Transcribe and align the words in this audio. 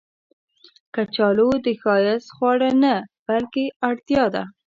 کچالو 0.95 1.49
د 1.65 1.67
ښایست 1.81 2.29
خواړه 2.35 2.69
نه، 2.83 2.93
بلکې 3.27 3.63
اړتیا 3.89 4.23
ده 4.33 4.43